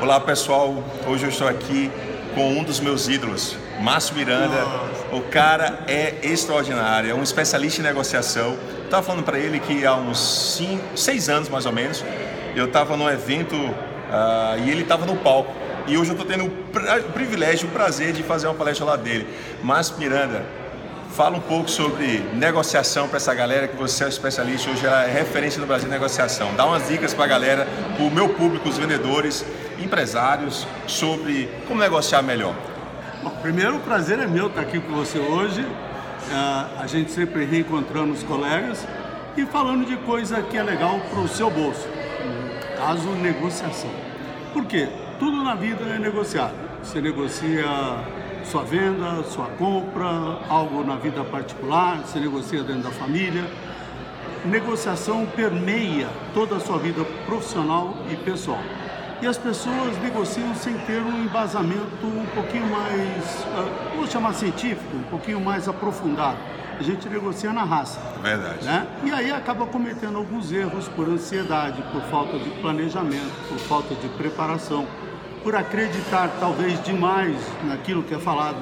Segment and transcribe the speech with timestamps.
[0.00, 1.90] Olá pessoal, hoje eu estou aqui
[2.32, 4.64] com um dos meus ídolos, Márcio Miranda.
[5.10, 8.56] O cara é extraordinário, é um especialista em negociação.
[8.84, 12.04] Estava falando para ele que há uns cinco, seis anos mais ou menos,
[12.54, 15.52] eu estava num evento uh, e ele estava no palco.
[15.88, 19.26] E hoje eu estou tendo o privilégio, o prazer de fazer uma palestra lá dele.
[19.64, 20.46] Márcio Miranda,
[21.18, 25.60] Fala um pouco sobre negociação para essa galera que você é especialista, hoje é referência
[25.60, 26.54] no Brasil em negociação.
[26.54, 29.44] Dá umas dicas para a galera, para o meu público, os vendedores,
[29.78, 32.54] empresários, sobre como negociar melhor.
[33.22, 35.62] Bom, primeiro, o prazer é meu estar aqui com você hoje.
[35.62, 38.86] Uh, a gente sempre reencontrando os colegas
[39.36, 41.86] e falando de coisa que é legal para o seu bolso.
[41.88, 43.90] No caso, negociação.
[44.52, 44.88] Por quê?
[45.18, 46.54] Tudo na vida é negociado.
[46.82, 47.64] Você negocia
[48.44, 50.06] sua venda, sua compra,
[50.48, 53.44] algo na vida particular, se negocia dentro da família.
[54.44, 58.62] Negociação permeia toda a sua vida profissional e pessoal.
[59.20, 64.96] E as pessoas negociam sem ter um embasamento um pouquinho mais, uh, vou chamar científico,
[64.96, 66.38] um pouquinho mais aprofundado.
[66.78, 67.98] A gente negocia na raça.
[68.22, 68.64] Verdade.
[68.64, 68.86] Né?
[69.02, 74.08] E aí acaba cometendo alguns erros por ansiedade, por falta de planejamento, por falta de
[74.10, 74.86] preparação
[75.42, 78.56] por acreditar talvez demais naquilo que é falado.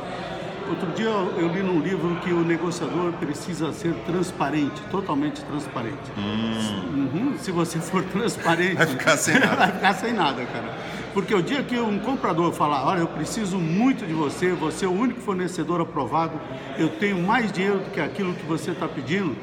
[0.68, 6.12] Outro dia eu li num livro que o negociador precisa ser transparente, totalmente transparente.
[6.18, 7.08] Hum.
[7.14, 9.56] Uhum, se você for transparente, vai ficar sem nada.
[9.56, 10.74] vai ficar sem nada, cara.
[11.14, 14.88] Porque o dia que um comprador falar, olha, eu preciso muito de você, você é
[14.88, 16.38] o único fornecedor aprovado,
[16.76, 19.34] eu tenho mais dinheiro do que aquilo que você está pedindo,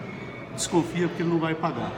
[0.53, 1.91] desconfia porque ele não vai pagar.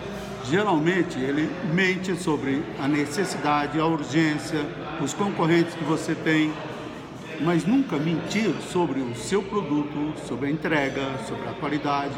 [0.45, 4.65] Geralmente ele mente sobre a necessidade, a urgência,
[5.01, 6.53] os concorrentes que você tem,
[7.41, 12.15] mas nunca mentir sobre o seu produto, sobre a entrega, sobre a qualidade,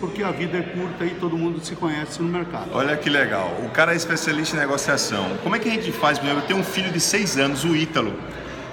[0.00, 2.70] porque a vida é curta e todo mundo se conhece no mercado.
[2.72, 5.36] Olha que legal, o cara é especialista em negociação.
[5.42, 6.18] Como é que a gente faz?
[6.22, 8.14] Eu tenho um filho de seis anos, o Ítalo.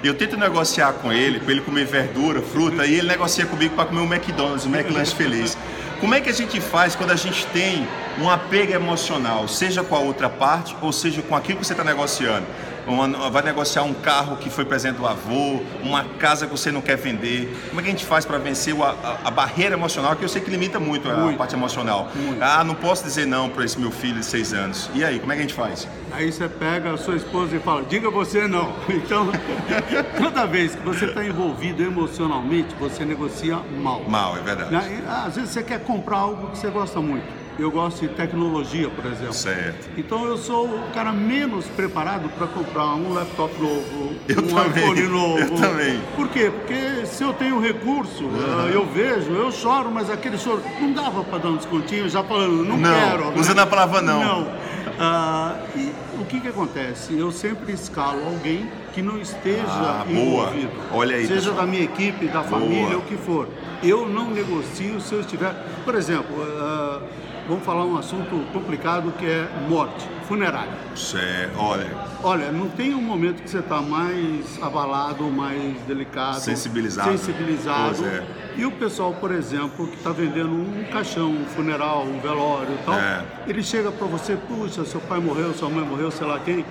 [0.03, 3.85] Eu tento negociar com ele, para ele comer verdura, fruta, e ele negocia comigo para
[3.85, 5.57] comer um McDonald's, um McLanche feliz.
[6.01, 7.87] Como é que a gente faz quando a gente tem
[8.19, 11.85] um apego emocional, seja com a outra parte ou seja com aquilo que você está
[11.85, 12.45] negociando?
[12.87, 16.81] Uma, vai negociar um carro que foi presente do avô, uma casa que você não
[16.81, 17.55] quer vender.
[17.69, 20.29] Como é que a gente faz para vencer a, a, a, barreira emocional, que eu
[20.29, 21.35] sei que limita muito, muito.
[21.35, 22.09] a parte emocional?
[22.15, 22.41] Muito.
[22.41, 24.89] Ah, não posso dizer não para esse meu filho de seis anos.
[24.93, 25.87] E aí, como é que a gente faz?
[26.11, 28.73] Aí você pega a sua esposa e fala, diga você não.
[29.03, 29.27] Então,
[30.17, 34.03] toda vez que você está envolvido emocionalmente, você negocia mal.
[34.07, 34.71] Mal, é verdade.
[34.71, 35.03] Né?
[35.07, 39.05] Às vezes você quer comprar algo que você gosta muito eu gosto de tecnologia, por
[39.05, 39.33] exemplo.
[39.33, 39.89] Certo.
[39.97, 44.83] Então eu sou o cara menos preparado para comprar um laptop novo, eu um também,
[44.83, 45.39] iPhone novo.
[45.39, 46.01] Eu também.
[46.15, 46.51] Por quê?
[46.51, 48.67] Porque se eu tenho recurso, uhum.
[48.69, 52.63] eu vejo, eu choro, mas aquele choro não dava para dar um descontinho, já falando,
[52.63, 53.31] não, não quero.
[53.31, 54.19] Não usa na palavra não.
[54.19, 54.63] Não.
[54.99, 57.17] Ah, e o que, que acontece?
[57.17, 60.71] Eu sempre escalo alguém que não esteja ah, envolvido.
[60.91, 61.55] Olha aí, seja pessoal.
[61.57, 63.47] da minha equipe, da família, o que for.
[63.81, 65.53] Eu não negocio se eu estiver.
[65.83, 67.01] Por exemplo, uh,
[67.47, 70.71] vamos falar um assunto complicado que é morte, funerária.
[70.95, 71.89] Certo, olha.
[72.23, 77.11] Olha, não tem um momento que você está mais abalado, mais delicado, sensibilizado.
[77.11, 78.05] sensibilizado.
[78.05, 78.23] É.
[78.55, 82.85] E o pessoal, por exemplo, que está vendendo um caixão, um funeral, um velório e
[82.85, 83.23] tal, é.
[83.47, 86.65] ele chega para você, puxa, seu pai morreu, sua mãe morreu, sei lá quem.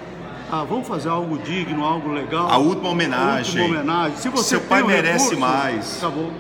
[0.51, 2.47] Ah, vamos fazer algo digno, algo legal.
[2.51, 3.61] A última homenagem.
[3.61, 4.17] A última homenagem.
[4.19, 5.97] Se você seu pai um merece recurso, mais.
[5.97, 6.31] Acabou.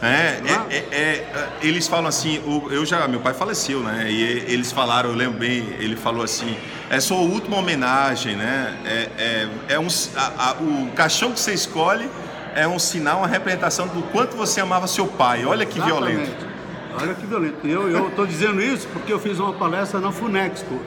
[0.00, 4.10] É, é, é, é, eles falam assim, eu já, meu pai faleceu, né?
[4.10, 6.56] E eles falaram, eu lembro bem, ele falou assim,
[6.88, 8.76] é sua última homenagem, né?
[8.84, 12.08] É, é, é um, a, a, o caixão que você escolhe
[12.54, 15.44] é um sinal, uma representação do quanto você amava seu pai.
[15.44, 16.16] Olha que Exatamente.
[16.16, 16.57] violento.
[17.00, 17.66] Olha que violento.
[17.66, 20.80] Eu estou dizendo isso porque eu fiz uma palestra na Funexpo.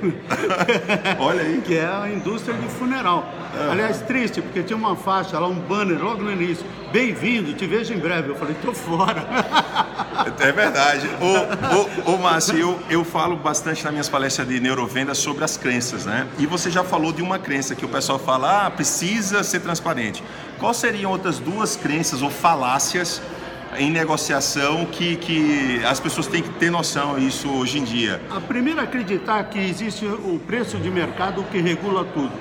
[1.19, 1.61] Olha aí.
[1.61, 3.33] que é a indústria de funeral.
[3.53, 3.71] Uhum.
[3.71, 6.65] Aliás, triste, porque tinha uma faixa lá, um banner logo no início.
[6.91, 8.29] Bem-vindo, te vejo em breve.
[8.29, 9.25] Eu falei, tô fora.
[10.39, 11.09] É verdade.
[11.19, 15.55] Ô, ô, ô Márcio, eu, eu falo bastante nas minhas palestras de neurovenda sobre as
[15.55, 16.27] crenças, né?
[16.37, 20.23] E você já falou de uma crença que o pessoal fala, ah, precisa ser transparente.
[20.59, 23.21] Quais seriam outras duas crenças ou falácias
[23.77, 28.21] em negociação que, que as pessoas têm que ter noção disso hoje em dia?
[28.29, 32.31] A primeira é acreditar que existe o preço de mercado que regula tudo.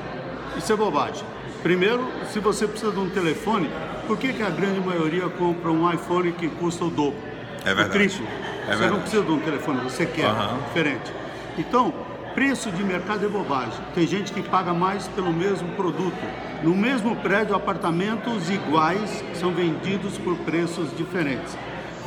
[0.56, 1.25] Isso é bobagem.
[1.62, 3.71] Primeiro, se você precisa de um telefone,
[4.06, 7.19] por que, que a grande maioria compra um iPhone que custa o dobro?
[7.65, 7.88] É verdade.
[7.88, 8.27] O triplo.
[8.27, 8.93] É você verdade.
[8.93, 10.59] não precisa de um telefone, você quer, Uhum.
[10.67, 11.12] diferente.
[11.59, 11.93] Então,
[12.35, 13.81] preço de mercado é bobagem.
[13.94, 16.17] Tem gente que paga mais pelo mesmo produto.
[16.62, 21.56] No mesmo prédio, apartamentos iguais são vendidos por preços diferentes.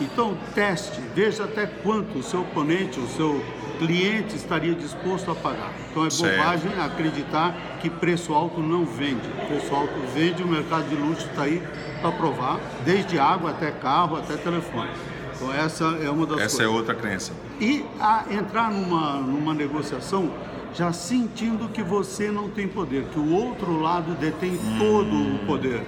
[0.02, 3.44] Então, teste, veja até quanto o seu oponente, o seu
[3.78, 5.72] cliente estaria disposto a pagar.
[5.92, 6.36] Então é Certo.
[6.38, 9.28] bobagem acreditar que preço alto não vende.
[9.48, 11.62] Preço alto vende, o mercado de luxo está aí
[12.02, 14.90] para provar, desde água até carro, até telefone.
[15.36, 16.76] Então essa é uma das Essa é coisas.
[16.76, 17.32] outra crença.
[17.64, 20.30] E a entrar numa, numa negociação
[20.76, 25.82] já sentindo que você não tem poder, que o outro lado detém todo o poder.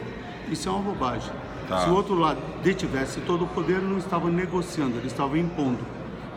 [0.49, 1.33] Isso é uma bobagem.
[1.67, 1.79] Tá.
[1.79, 5.79] Se o outro lado detivesse todo o poder, não estava negociando, ele estava impondo.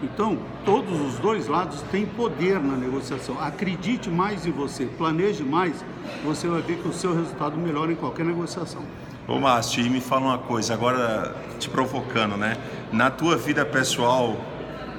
[0.02, 3.40] Então, todos os dois lados têm poder na negociação.
[3.40, 5.85] Acredite mais em você, planeje mais,
[6.25, 8.82] você vai ver que o seu resultado melhora em qualquer negociação.
[9.29, 12.56] Ô Márcio, e me fala uma coisa, agora te provocando, né?
[12.90, 14.37] Na tua vida pessoal,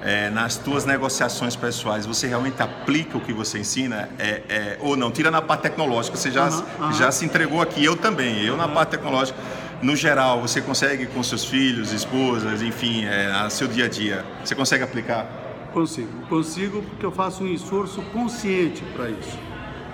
[0.02, 4.10] é, nas tuas negociações pessoais, você realmente aplica o que você ensina?
[4.18, 5.12] É, é, ou não?
[5.12, 6.94] Tira na parte tecnológica, você já, Aham, aham.
[6.94, 9.38] já se entregou aqui, eu também, eu na parte tecnológica.
[9.82, 14.54] No geral, você consegue com seus filhos, esposas, enfim, é, seu dia a dia, você
[14.54, 15.26] consegue aplicar?
[15.74, 16.10] Consigo.
[16.28, 19.38] Consigo porque eu faço um esforço consciente para isso.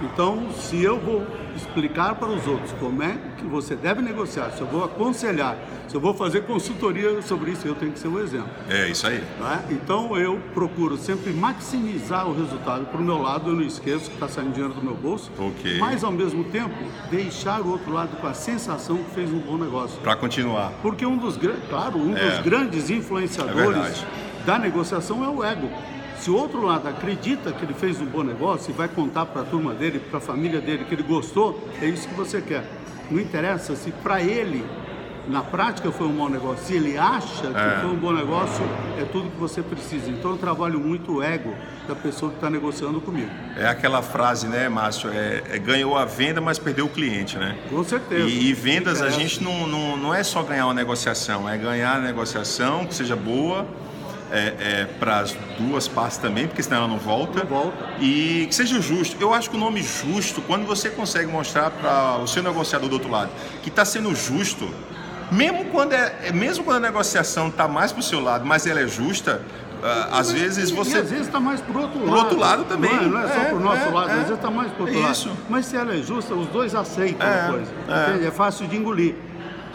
[0.01, 1.25] Então, se eu vou
[1.55, 5.57] explicar para os outros como é que você deve negociar, se eu vou aconselhar,
[5.87, 8.49] se eu vou fazer consultoria sobre isso, eu tenho que ser o exemplo.
[8.69, 9.23] É isso aí.
[9.39, 9.63] tá?
[9.69, 12.85] Então, eu procuro sempre maximizar o resultado.
[12.85, 15.77] Para o meu lado, eu não esqueço que está saindo dinheiro do meu bolso, Ok.
[15.79, 16.75] mas ao mesmo tempo,
[17.09, 19.99] deixar o outro lado com a sensação que fez um bom negócio.
[20.01, 20.71] Para continuar.
[20.81, 21.37] Porque um dos,
[21.69, 22.29] claro, um É.
[22.31, 24.05] dos grandes É influenciadores verdade.
[24.45, 25.69] da negociação é o ego.
[26.19, 29.41] Se o outro lado acredita que ele fez um bom negócio e vai contar para
[29.41, 32.63] a turma dele, para a família dele que ele gostou, é isso que você quer.
[33.11, 34.65] Não interessa se para ele,
[35.27, 36.65] na prática, foi um bom negócio.
[36.65, 37.79] Se ele acha que É.
[37.81, 38.63] foi um bom negócio,
[38.99, 40.09] é tudo que você precisa.
[40.09, 41.53] Então eu trabalho muito o ego
[41.87, 43.29] da pessoa que está negociando comigo.
[43.55, 45.09] É aquela frase, né, Márcio?
[45.11, 47.55] É, é, ganhou a venda, mas perdeu o cliente, né?
[47.69, 48.27] Com certeza.
[48.27, 51.97] E, e vendas, a gente não, não, não é só ganhar uma negociação, é ganhar
[51.97, 53.67] a negociação que seja boa
[54.31, 57.39] é, para as duas partes também, porque senão ela não volta.
[57.39, 57.77] Não volta.
[57.99, 59.15] E que seja justo.
[59.19, 62.93] Eu acho que o nome justo, quando você consegue mostrar para o seu negociador do
[62.93, 63.29] outro lado
[63.61, 64.67] que está sendo justo,
[65.31, 68.65] mesmo quando, é, é- mesmo quando a negociação está mais para o seu lado, mas
[68.67, 69.41] ela é justa,
[69.83, 70.97] ah, às vezes E você.
[70.97, 72.19] às vezes está mais pro outro Pro lado.
[72.19, 72.91] outro lado também.
[72.91, 74.11] Não é, não é só É, pro nosso é, lado, é.
[74.13, 75.27] às vezes está mais pro outro Isso.
[75.29, 75.39] lado.
[75.49, 77.71] Mas se ela é justa, os dois aceitam É, a coisa.
[78.23, 78.27] é.
[78.27, 79.15] É fácil de engolir.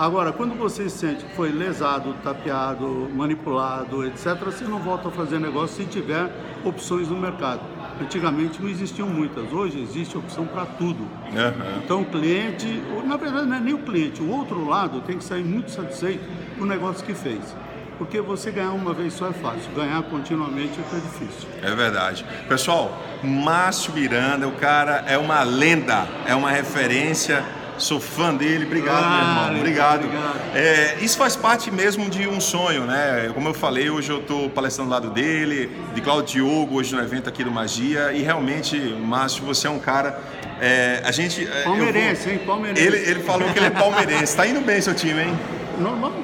[0.00, 5.38] Agora, quando você sente que foi lesado, tapeado, manipulado, etc., você não volta a fazer
[5.38, 6.26] negócio se tiver
[6.64, 7.60] opções no mercado.
[8.00, 11.06] Antigamente não existiam muitas, hoje existe opção para tudo.
[11.36, 11.82] Aham.
[11.84, 15.24] Então o cliente, na verdade não é nem o cliente, o outro lado tem que
[15.24, 16.24] sair muito satisfeito
[16.56, 17.54] com o negócio que fez.
[17.98, 21.48] Porque você ganhar uma vez só é fácil, ganhar continuamente é que é difícil.
[21.62, 22.24] É verdade.
[22.48, 27.59] Pessoal, Márcio Miranda, o cara é uma lenda, é uma referência.
[27.80, 29.62] Sou fã dele, obrigado, meu Ah, irmão.
[29.64, 30.04] legal, Obrigado.
[30.04, 30.40] obrigado.
[30.54, 33.30] É, isso faz parte mesmo de um sonho, né?
[33.34, 37.00] Como eu falei, hoje eu estou palestrando do lado dele, de Claudio Diogo, hoje no
[37.02, 38.12] evento aqui do Magia.
[38.12, 40.18] E realmente, Márcio, você é um cara.
[40.60, 41.42] é, a gente.
[41.42, 42.40] é, eu vou- Palmeirense, hein?
[42.46, 42.86] Palmeirense.
[42.86, 44.36] Ele, ele falou que ele é palmeirense.
[44.36, 45.38] Tá indo bem seu time, hein?
[45.78, 46.12] Normal.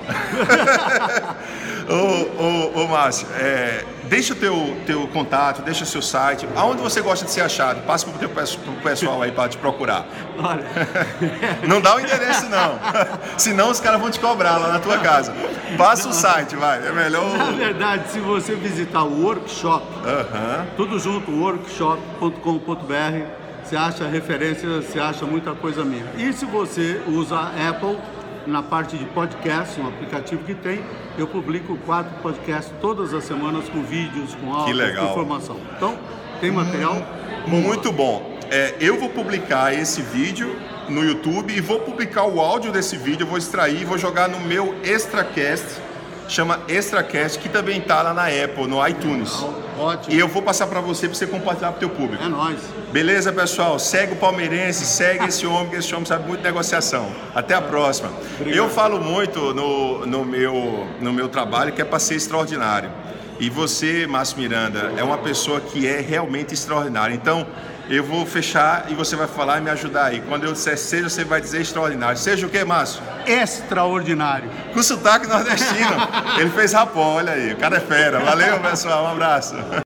[1.89, 6.47] Ô, ô, ô Márcio, é, deixa o teu, teu contato, deixa o seu site.
[6.57, 7.81] Aonde você gosta de ser achado?
[7.87, 10.07] Passa pro, teu, pesso- pro pessoal aí para te procurar.
[10.39, 10.65] Olha,
[11.67, 12.79] Não dá o endereço, não.
[13.39, 15.33] Senão os caras vão te cobrar lá na tua casa.
[15.77, 16.87] Passa o site, vai.
[16.87, 17.37] É melhor.
[17.37, 20.67] na o- verdade, se você visitar o workshop, Aham.
[20.77, 23.25] tudo junto, workshop.com.br,
[23.63, 26.07] você acha referência, você acha muita coisa minha.
[26.17, 27.37] E se você usa
[27.69, 27.99] Apple,
[28.47, 30.81] na parte de podcast, um aplicativo que tem,
[31.19, 35.07] eu publico quatro podcasts todas as semanas com vídeos, com legal.
[35.07, 35.57] com informação.
[35.77, 35.99] Então,
[36.41, 36.95] tem material
[37.47, 38.37] Muito bom.
[38.51, 40.57] É, eu vou publicar esse vídeo
[40.89, 44.29] no YouTube e vou publicar o áudio desse vídeo, eu vou extrair e vou jogar
[44.29, 45.81] no meu Extracast,
[46.29, 49.33] chama Extracast, que também tá lá na Apple, no iTunes.
[49.79, 50.15] ótimo.
[50.15, 52.23] E eu vou passar para você para você compartilhar pro teu público.
[52.23, 52.59] É nóis.
[52.93, 53.79] Beleza, pessoal?
[53.79, 57.11] Segue o palmeirense, segue esse homem, que esse homem sabe muito de negociação.
[57.35, 58.11] Até a próxima.
[58.45, 62.91] Eu falo muito no, no, meu, no meu trabalho que é para ser extraordinário.
[63.39, 67.15] E você, Márcio Miranda, é uma pessoa que é realmente extraordinária.
[67.15, 67.47] Então,
[67.89, 70.21] eu vou fechar e você vai falar e me ajudar aí.
[70.21, 72.19] Quando eu disser seja, você vai dizer extraordinário.
[72.19, 73.01] Seja o que, Márcio?
[73.27, 74.51] Extraordinário.
[74.73, 75.97] Com sotaque nordestino.
[76.39, 77.53] Ele fez rapó, olha aí.
[77.53, 78.19] O cara é fera.
[78.21, 79.05] Valeu, pessoal.
[79.05, 79.55] Um abraço.